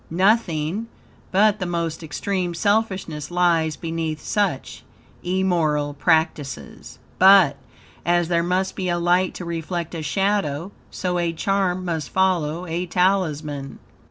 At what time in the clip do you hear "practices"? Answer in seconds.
5.93-6.97